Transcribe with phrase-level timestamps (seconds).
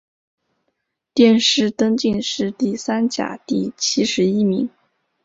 [1.13, 4.67] 殿试登进士第三甲第七十一名。